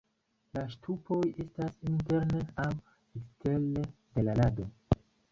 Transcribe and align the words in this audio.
La 0.57 0.61
ŝtupoj 0.75 1.17
estas 1.43 1.75
interne 1.89 2.41
aŭ 2.63 2.73
ekstere 3.19 3.83
de 4.15 4.25
la 4.29 4.35
rado. 4.41 4.67